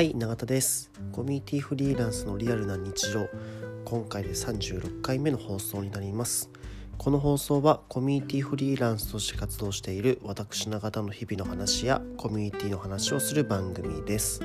[0.00, 0.90] はい永田です。
[1.12, 3.28] コミュニティフリーランスのリアルな日常。
[3.84, 6.48] 今回で36回目の放送になります。
[6.96, 14.40] この放送はコミュニティフリーランスとして活動している私永田の日々の話やコミュニティの話をする番組です。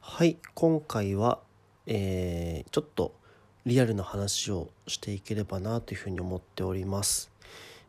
[0.00, 1.40] はい今回は、
[1.86, 3.22] えー、ちょっと
[3.66, 7.30] リアルな話をしていければなというふうに思っております、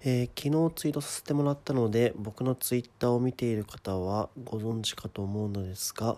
[0.04, 6.18] えー、昨日ツイートさせてもらったので僕のツイッターを見ている方はご存知かと思うのですが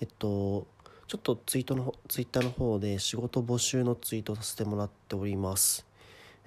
[0.00, 0.66] えっと
[1.06, 5.86] ちょっとツイートのツイッターの方で仕事募集のツイートさせてもらっております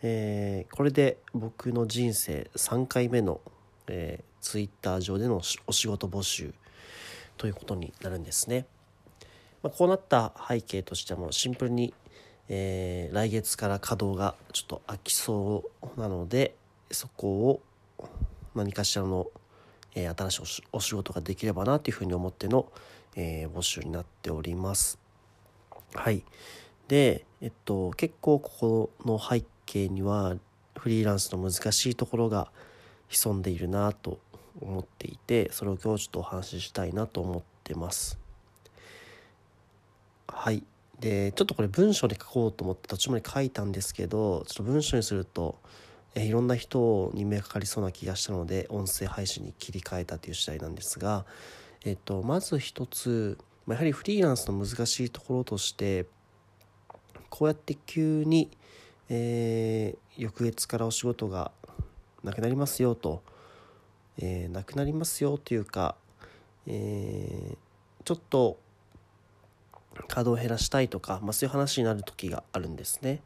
[0.01, 3.41] えー、これで僕の人生3回目の、
[3.87, 6.53] えー、ツイッター上でのお仕事募集
[7.37, 8.65] ということになるんですね。
[9.61, 11.93] まあ、こうなった背景としてもシンプルに、
[12.49, 16.55] えー、来月から稼働がちょっと空きそうなので
[16.91, 17.61] そこを
[18.55, 19.27] 何かしらの、
[19.95, 22.65] えー、新しいお仕事ができればなというふうに思っての、
[23.15, 24.97] えー、募集になっております。
[25.93, 26.23] はい。
[26.87, 30.35] で、えっと、結構ここの背景には
[30.77, 32.51] フリーランスの難しいところが
[33.07, 34.19] 潜んでいるなと
[34.59, 38.17] 思っていてそれを今日ちょっとお話ししたいなと思ってます。
[40.27, 40.63] はい
[40.99, 45.55] でちょっとこれ文章で書こうと思って途中まで書いたんですけどちょっと文章にすると
[46.15, 51.25] えいろんな人に目かかりそうな気がしたので音声配信に切り替えたという次第なんですが、
[51.85, 56.07] えっと、まず一つ、やはりフリーランスの難しいところとして
[57.29, 58.49] こうやって急に、
[59.09, 61.51] えー、翌月からお仕事が
[62.23, 63.21] なくなりますよと、
[64.17, 65.95] えー、なくなりますよというか、
[66.65, 67.57] えー、
[68.03, 68.57] ちょっと
[70.07, 73.21] 稼働を減らしたいとか、まあ、そういう話になる時があるんですね。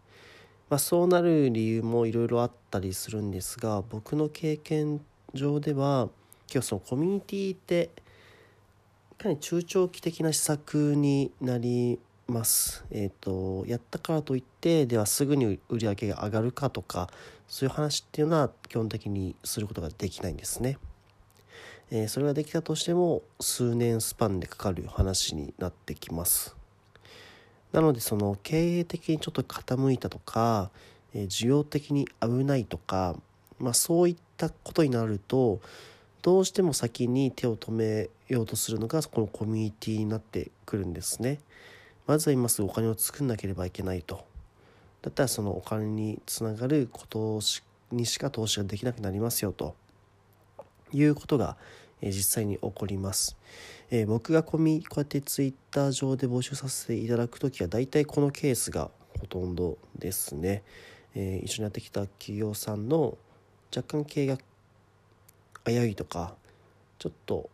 [0.69, 5.01] まあ、そうなる理由もいろいろあったりするんですが僕の経験
[5.33, 6.09] 上では
[6.51, 7.89] 今日そのコミュニティって
[9.17, 12.85] かなり中長期的な施策になります。
[12.89, 17.09] えっ、ー、とやったからといってではすぐに売り上げが上がるかとか
[17.47, 20.77] そういう話っていうのは基本的にすることができないんですね。
[21.91, 26.62] えー、それができたとしても数年スパンでかかる話になってきます。
[27.73, 30.69] なのでその経営的にちょっと傾いたとか、
[31.13, 33.15] え、需要的に危ないとか、
[33.59, 35.59] まあ、そういったことになると
[36.21, 41.39] どうしても先に手を止めようとするのがこのコミュニティになってくるんですね。
[42.07, 44.25] まずは今すぐお金を作んなければいけないと。
[45.01, 47.39] だったらそのお金につながること
[47.91, 49.75] にしか投資ができなくなりますよと
[50.93, 51.57] いうことが
[52.11, 53.37] 実際に起こります。
[53.91, 60.63] え、僕がコミこうやってツイッター上で募集させていただく時は大体このケースがほとんどですね、
[61.15, 63.17] え、一緒にやってきた企業さんの
[63.75, 64.37] 若干経営が
[65.65, 66.35] 危ういとか
[66.99, 67.49] ちょっと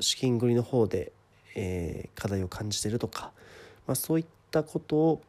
[0.00, 1.12] 資金繰りの方で、
[1.54, 3.32] え、課題を感じてるとか、
[3.86, 5.22] まあ、そういったことを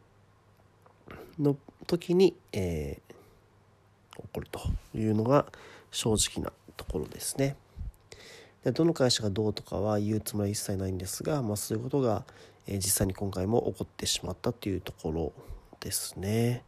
[1.38, 4.60] の時に、えー、起こると
[4.94, 5.46] いうのが
[5.90, 7.56] 正直なところですね。
[8.64, 12.24] でどの会社がどうとかは言うつもりは一切ないんですが、まあ、そういうことが、
[12.66, 15.32] え、実際に今回も起こってしまったというところ
[15.80, 16.64] ですね。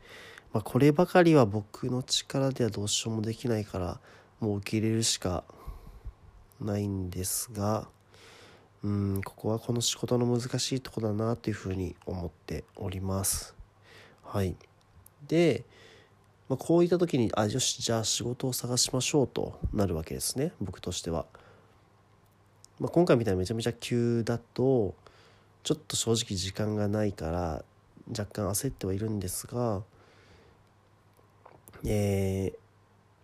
[0.52, 4.00] まあ、こればかりは僕の力ではどうしようもできないから
[4.40, 5.44] もう受け入れるしか
[6.60, 7.88] ないんですが
[8.82, 13.54] うんここはこの仕事の難しいとこだなというふうに思っております。
[14.22, 14.56] はい、
[15.26, 15.64] で、
[16.48, 21.26] まあ、こういった時にあよしじゃあ仕事を探しましょうとなるわけですね僕としては。
[22.78, 24.94] まあ、今回みたいにめちゃめちゃ急だと
[25.62, 27.64] ちょっと正直時間がないから
[28.10, 29.82] 若干焦ってはいるんですが
[31.84, 32.58] えー、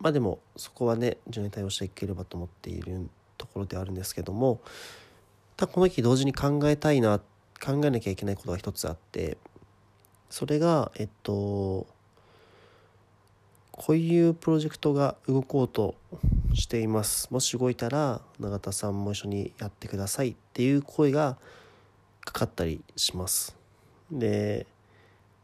[0.01, 4.61] まあでもそこはね順に対応していければと思っているところであるんですけども
[5.57, 7.19] ただこの時同時に考えたいな
[7.65, 9.37] 考えなきゃいけないことが一つあって
[10.31, 11.87] それがえっと
[13.71, 15.95] こういうプロジェクトが動こうと
[16.55, 17.29] しています。
[17.31, 21.39] もし動いたら永田さんも一緒にやってくださいっていう声が
[22.25, 23.57] かかったりします。
[24.11, 24.67] で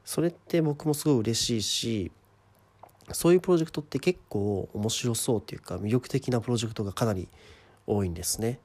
[0.05, 2.13] それって僕もすごい嬉しいし
[3.13, 7.29] そういうプロジェクトって結構面白そうっていうか魅力的なプロジェクトがかなり
[7.87, 8.61] 多いんですね。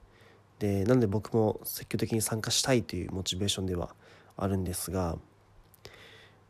[0.58, 3.94] でなんで僕も積極的に参加したいというモチベーションでは
[4.36, 5.18] あるんですが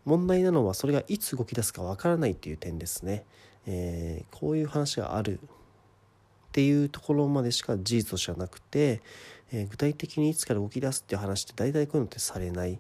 [0.05, 3.25] 問題なのはそれがいつ動き出すかわからないっていう点ですね、
[3.67, 5.41] えー、こういう話がある
[6.54, 9.02] っていうところまでしか事実としてはなくて、
[9.52, 12.78] えー、具体的にいつから動き出すっていう話って大体こういうのってされない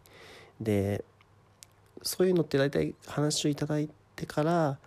[0.60, 1.04] で
[2.00, 4.78] そういうのって大体話をいただいてから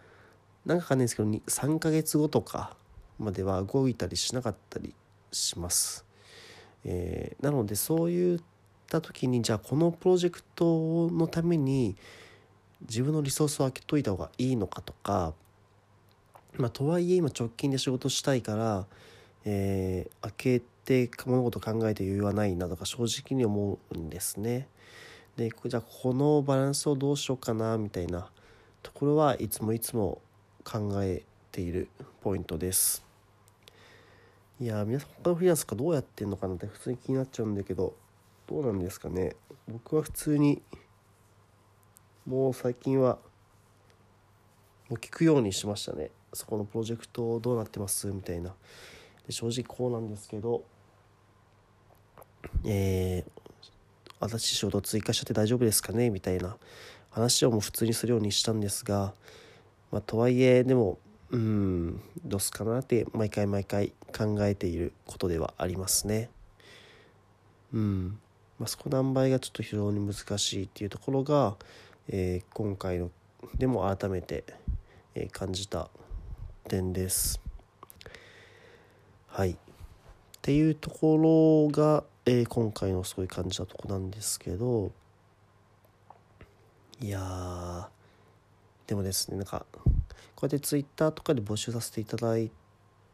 [0.66, 2.78] なんかかんないですけど3ヶ月後とか
[3.20, 4.96] までは動いたりしなかったり
[5.34, 6.06] します。
[6.86, 8.42] えー、なのでそういっ
[8.88, 11.98] た時にじゃあこのプロジェクトのために
[12.88, 15.34] 自分のリソースを空けといた方がいいのかとか
[16.58, 18.86] まあとはいえ今直近で仕事したいから、
[19.46, 24.68] えー、開けて物事考えて余裕はないなとか正直に思うんですね。
[25.36, 28.30] でじゃあこのバランスをどうしようかなみたいな
[28.82, 30.20] ところはいつもいつも
[30.64, 31.90] 考えている
[32.22, 33.06] ポイントです。
[34.60, 37.94] いや皆さん他のフリーランスかどうやってんのかなって普通に気になっちゃうんだけど
[38.48, 39.36] どうなんですかね
[39.68, 40.64] 僕は普通に
[42.26, 43.20] もう最近は
[44.90, 48.08] もう聞くようにしましたねそこのプロジェクトどうなってます？
[48.08, 48.54] みたいな。
[49.26, 50.64] で正直こうなんですけど
[52.66, 56.10] えー、新しい仕事追加しちゃって大丈夫ですかね？
[56.10, 56.56] みたいな
[57.10, 59.14] 話をもう普通にするようにしたんですが、
[59.92, 60.98] まあ、とはいえでも
[61.30, 66.30] うんどうすかなって毎回毎回考えていることではありますね。
[67.74, 68.20] うん。
[68.60, 71.58] まあ、そこ何倍がちょっと非常に難しいっていうところが、
[72.08, 73.12] えー、今回の
[73.56, 74.46] でも改めて、
[75.14, 75.90] え、感じた
[76.68, 77.42] 点です。
[79.28, 79.52] はい。
[79.52, 79.56] っ
[80.42, 84.92] ていうところが、えー、今回のすごい感じたとこなんですけど
[87.02, 87.90] いや
[88.86, 92.50] でもですねなんかこうやってツイッターとかで募集させていただい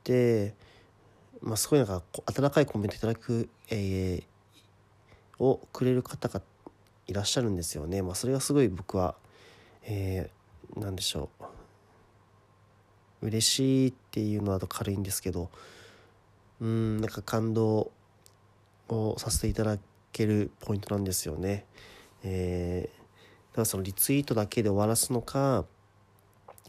[0.03, 0.53] て、
[1.41, 6.41] まあ、すごいなんか温かいコメントいただく、えー、をくれる方が
[7.07, 8.01] いらっしゃるんですよね。
[8.01, 9.15] まあ、それがすごい僕は、
[9.83, 11.52] えー、なんでしょう
[13.23, 15.49] 嬉しいっていうのだと軽いんですけど
[16.61, 17.91] うんなんか感動
[18.89, 19.77] をさせていただ
[20.11, 21.65] けるポイントなんですよね。
[22.23, 25.65] えー、だからそのリツイートだけで終わらすのか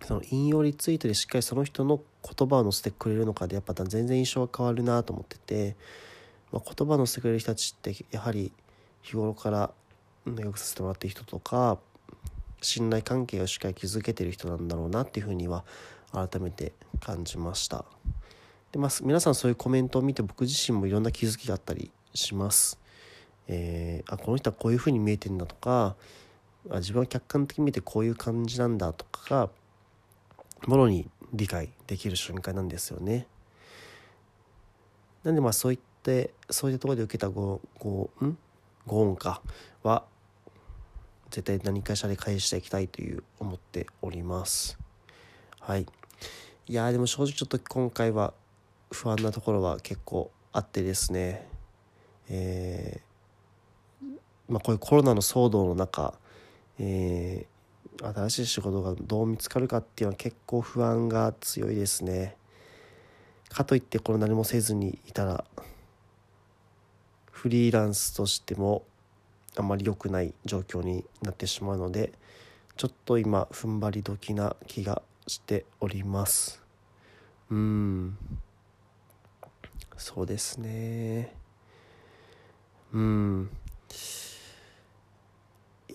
[0.03, 5.77] その引用リツイートでしっかりその人の言葉を載せてくれるのかでやっぱ全然印象が変わるなと思ってて、
[6.51, 8.53] まあ、言葉を載せてくれる人たちってやはり
[9.03, 9.71] 日頃から
[10.27, 11.79] よくさせてもらってる人とか
[12.61, 15.65] 信頼関係をしっかり築けてる人なんだろうなっていうふうには
[16.15, 17.85] 改めて感じました
[18.73, 22.79] で、まあ、皆さんそういうコメントを見て僕自身もいろんな気づきがあったりします
[23.47, 25.97] えー、あこの人はこういうふうに見えてんだとか
[26.71, 29.51] あ自分は客観的に見てこういう感じなんだとかが
[30.67, 33.27] ものに理解できる瞬間なんですよね。
[35.25, 38.39] なんでまあそういってそういったところで受けたごごん？
[38.87, 39.43] ご恩か
[39.83, 40.05] は
[41.31, 44.79] 絶対何かしらで返していきたいという思っております。
[45.61, 45.87] はい。
[46.67, 48.33] いやでも正直ちょっと今回は
[48.91, 51.47] 不安なところは結構あってですね。
[52.29, 54.07] えー、
[54.49, 56.15] まあこういうコロナの騒動の中、
[56.79, 62.37] えー、新しい仕事がどう見つかるかっていうのは結構不安が強いですね。
[63.51, 65.45] かといってこれ何もせずにいたら
[67.31, 68.85] フリーランスとしても
[69.57, 72.13] あまり良くない状況になってしまうので
[72.77, 76.63] ちょっと今踏ん張り時な気がしております。
[77.51, 78.19] うん。
[79.97, 81.35] そうですね。
[82.93, 83.51] うん。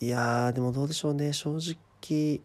[0.01, 1.33] いやでもどうでしょうね。
[1.33, 2.41] 正直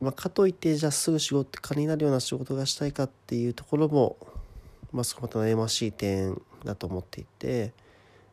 [0.00, 4.18] まあ、かといってじゃあすぐ仕事金になるような仕事がしたいかっていうところも、
[4.92, 7.72] まあ、そこまた悩ましい点だと思っていて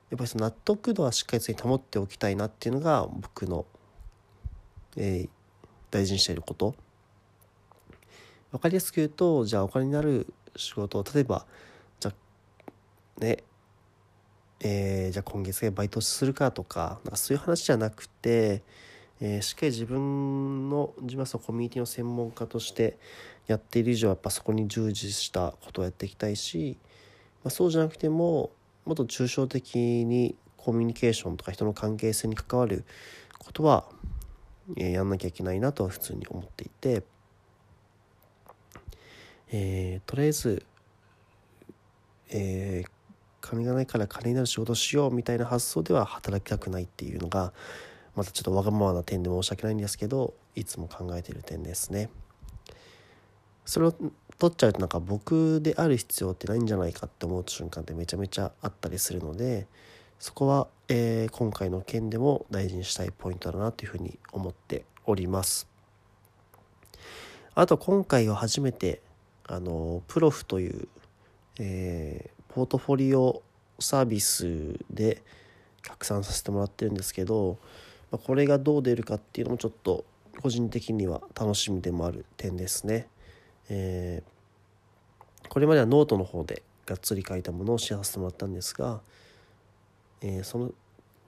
[0.09, 3.65] やっぱりその納得度はしっかり保っておきたいなっていうのが僕の、
[4.97, 5.29] えー、
[5.91, 6.75] 大事にしていること。
[8.51, 11.45] 分かりやすく言うとじゃあお金になる仕事を例えば
[11.99, 13.43] じゃあね
[14.63, 18.61] えー、じゃあ今月でバイトするかとかなんかそういう話じゃなくて
[19.23, 22.97] えー、しっかり自分の自分はコミュニティの専門家として
[23.45, 26.75] やっている以上やっぱそこに従事したことをやっていきたいし、
[27.43, 28.49] まあ、そうじゃなくても
[28.83, 32.83] もっと抽象的にコミュニケーションとか人の関係性に関わる
[33.37, 33.85] ことは、
[34.75, 37.03] えー、やんなきゃいけないなとは普通に思っていて、
[39.51, 40.65] えー、とりあえず、
[42.29, 42.89] えー、
[43.41, 47.51] 金がないから金になる仕事をしようみたいな発想では働きたくないっていうのが
[48.15, 52.09] またちょっとわがままな点で申し訳ないんですけどいつも考えている点ですね。
[53.65, 53.91] それを
[54.39, 59.67] 取っちゃうとなんか僕である必要ってないんじゃないかって思う瞬間ってめちゃめちゃあったりするので
[60.19, 65.67] そこは、えー、今回の件でも大事にしたいポイントだなというふうに思っております。
[67.53, 69.01] あと今回は初めて
[69.51, 70.87] あのプロフという、
[71.59, 73.43] えー、ポートフォリオ
[73.79, 75.21] サービスで
[75.81, 77.57] 拡散させてもらってるんですけど
[78.11, 80.03] まあ、これがどう出るかっていうのもちょっと
[80.41, 83.07] 個人的には楽しみでもある点ですね。
[83.69, 89.01] えー、これまではノートの方でがっつり書いたものをシェアさせてもらったんですが、
[90.21, 90.71] えー、その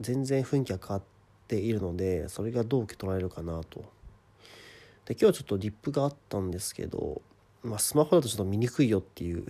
[0.02, 1.04] 全然雰囲気が変わっ
[1.48, 3.86] ているのでそれがどう受け取られるかなと。
[5.06, 7.22] で今日はちょっとリプがあったんですけど、
[7.64, 9.46] まあ、スマホだとちょっと見にくいよっていう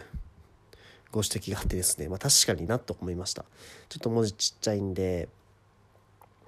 [1.12, 3.46] ご指摘があってですね、まあ、確かになと思いました。
[3.90, 5.30] ちょっと文字ちっちゃいんで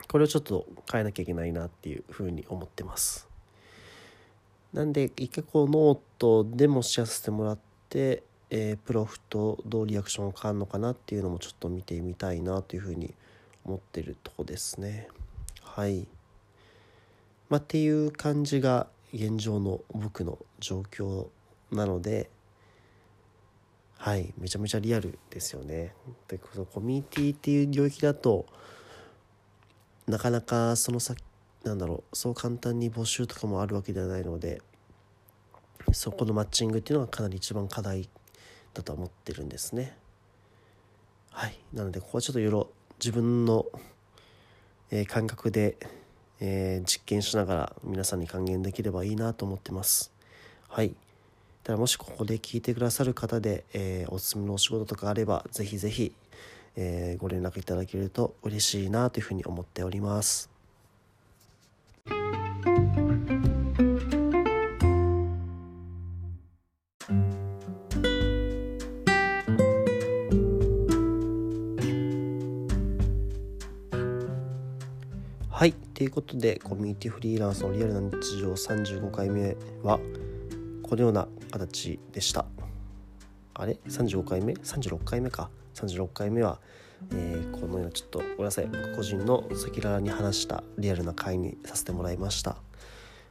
[0.07, 3.27] これをちょっと変えなきゃいけないなっていうふうに思ってます。
[4.73, 13.13] なんで一回こうノートでもシェアさせてもらって、えー、プロフとどうリアクションが変わるのかなっていうのもちょっと見てみたいなというふうに
[13.63, 15.07] 思ってるとこですね。
[15.61, 16.07] はい。
[17.49, 21.27] まあっていう感じが現状の僕の状況
[21.71, 22.29] なので
[23.97, 25.93] はいめちゃめちゃリアルですよね。
[26.27, 28.45] でこのコミュニティっていう領域だと
[30.07, 31.23] なかなかその先
[31.63, 34.61] なんだろうそう簡単に募集とかもあるわけではないので
[35.91, 38.07] そこのマッチングっていうのがかなり一番課題
[38.73, 39.97] だと思ってるんですね。
[41.31, 42.69] はいなのでここはちょっといろ
[42.99, 43.65] 自分の、
[44.91, 45.77] えー、感覚で、
[46.39, 50.13] えー、実験しながら皆さんに還元できればいいなと思ってます。
[50.69, 50.95] はい
[51.65, 56.13] だもしここで聞いてくださる方で、えー、おすすめのお仕事とかあればぜひぜひ、
[56.75, 60.51] えー、ご連絡いただけると嬉しいなというふうに思っております。
[75.49, 75.73] はい。
[75.95, 79.99] ということで、コミュニティフリーランスのリアルな日常35回目は、
[80.83, 82.45] このような形でした。
[83.53, 85.49] あれ？35回目？36回目か。
[85.73, 86.59] 36回目は、
[87.11, 92.57] えー、このようなちょっとごめんなさい僕個人の赤裸々に話したリアルな回にさせてもらいました。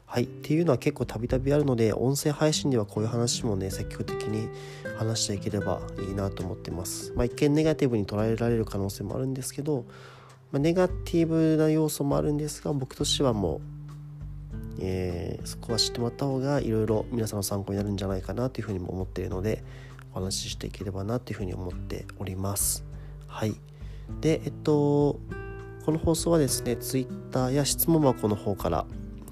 [0.07, 0.25] はい。
[0.25, 4.49] っていうのは結構たびたびあるので音声配信ではこういう話もね積極的に
[4.97, 7.13] 話していければいいなと思ってます。
[7.15, 9.85] まあ一見ネガティブに捉えられる可能性もあるんですけど、
[10.51, 13.84] まあ、ネガティブな要素もあるんですが僕としてはもう
[14.81, 19.63] えー、そこは知ってもらった方がいろいろ皆さんの参考になるんじゃないかなというふうにも思っているので
[20.13, 22.85] お話ししていければなというふうに思っております。
[23.27, 23.55] はい。
[24.21, 25.19] で、えっと、
[25.85, 28.87] この放送はですね、Twitter や質問箱の方から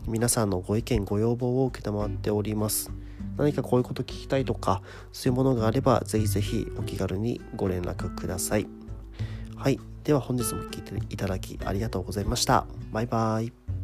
[0.07, 2.91] 皆さんのご意見、ご要望を承っております。
[3.37, 4.83] 何かこういうこと聞きたいとか、
[5.13, 8.67] そういうものがあれば、ぜひぜひお気軽にご連絡ください。
[9.57, 9.79] はい。
[10.05, 12.67] では本日も聞いていただきありがとうございました。
[12.91, 13.82] バイバイ。